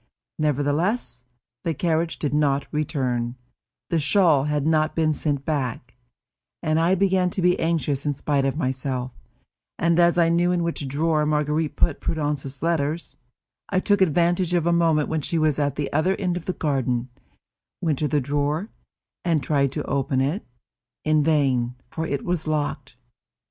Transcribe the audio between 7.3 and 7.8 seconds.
be